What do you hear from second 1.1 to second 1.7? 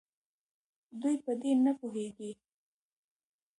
په دې